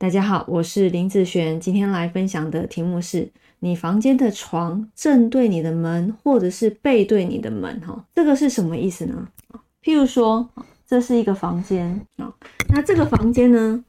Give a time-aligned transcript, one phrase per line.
[0.00, 9.28] 大家好，我是林子璇，今天来分享的题目是：你房间的床正对你的门，或者是背对你的门，哈，这个是什么意思呢？
[9.82, 10.48] 譬如说，
[10.86, 12.32] 这是一个房间啊，
[12.70, 13.84] 那这个房间呢，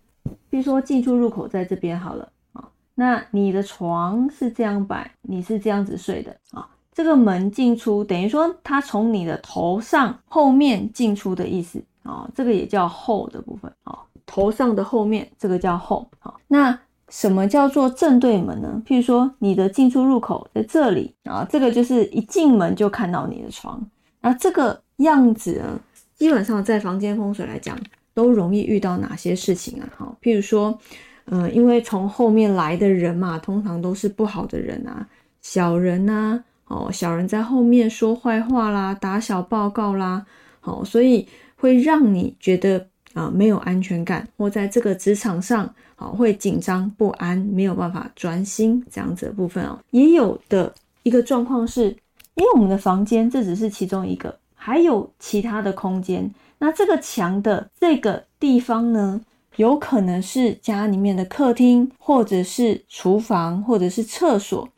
[0.52, 13.98] 譬如说进出入口在这边好了啊，那你的床是这样摆，你是这样子睡的啊，这个门进出等于说它从你的头上后面进出的意思啊，这个也叫后的部分啊。
[14.32, 16.10] 头上的后面，这个叫后。
[16.20, 16.80] 好，那
[17.10, 18.82] 什么叫做正对门呢？
[18.86, 23.86] 譬如说，你的进出入口在这里啊，这个就是一进门就看到你的床。
[24.22, 25.78] 那这个样子呢，
[26.16, 27.78] 基本上在房间风水来讲，
[28.14, 29.90] 都容易遇到哪些事情啊？
[29.98, 30.80] 好，譬如说，
[31.26, 35.06] 嗯，因为从后面来的人嘛，通常都是不好的人啊，
[35.42, 40.26] 小人呐，哦，小人在后面说坏话啦，打小报告啦，
[40.62, 41.28] 好，所以
[41.58, 42.88] 会让你觉得。
[43.14, 45.66] 啊，没有安全感，或在这个职场上，
[45.98, 49.78] 啊，会紧张不安，没有办法专心这样子的部分哦。
[49.90, 51.90] 也有的一个状况是，
[52.36, 56.34] 因为我们的房间这只是其中一个，还有其他的空间。
[56.58, 59.20] 那这个墙的这个地方呢，
[59.58, 64.70] 有可能是家里面的客厅，或者是厨房，或者是厕所。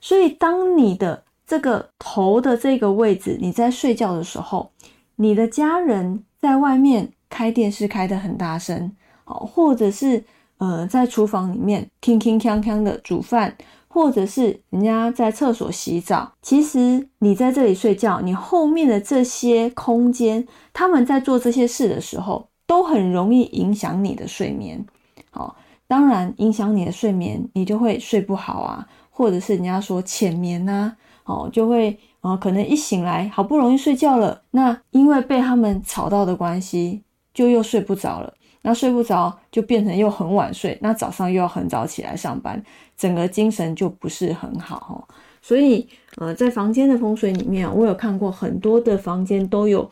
[0.00, 4.70] 所以，当你的这个头的这个位置，你在睡觉的时候，
[5.16, 7.12] 你的家人在外面。
[7.32, 8.92] 开电视开得很大声，
[9.24, 10.22] 好，或者是
[10.58, 13.56] 呃在厨房里面铿铿锵锵的煮饭，
[13.88, 16.30] 或者是人家在厕所洗澡。
[16.42, 24.84] 其实你在这里睡觉，你后面的这些空间，他们在做这些事的时候，都很容易影响你的睡眠。
[25.30, 25.56] 好，
[25.88, 30.94] 当然影响你的睡眠，你就会睡不好啊，或者是人家说浅眠呐，
[31.24, 37.02] 哦，就会啊可能一醒来好不容易睡觉了，那因为被他们吵到的关系。
[37.32, 42.62] 就又睡不着了，那睡不着就变成又很晚睡，那早上又要很早起来上班，
[42.96, 45.08] 整个精神就不是很好哈。
[45.40, 45.88] 所以，
[46.18, 49.90] 呃，在房间的风水里面，我有看过很多的房间都有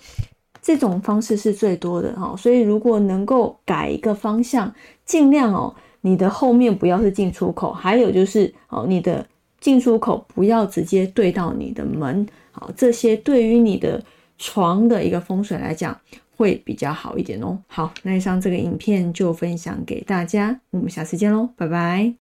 [0.63, 2.37] 这种方式是最多的哈。
[2.37, 4.73] 所以，如果能够改一个方向，
[5.05, 9.27] 尽量哦，你的后面不要是进出口，还有就是哦，你的
[9.59, 14.01] 进出口不要直接对到你的门，好，这些对于你的
[14.39, 15.99] 床的一个风水来讲。
[16.41, 17.59] 会比较好一点哦。
[17.69, 22.15] 好，那以上这个影片就分享给大家，我们下次见喽，拜拜。